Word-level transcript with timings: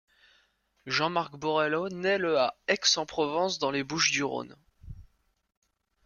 Jean-Marc 0.87 1.35
Borello 1.35 1.87
naît 1.89 2.17
le 2.17 2.39
à 2.39 2.57
Aix-en-Provence, 2.67 3.59
dans 3.59 3.69
les 3.69 3.83
Bouches-du-Rhône. 3.83 4.55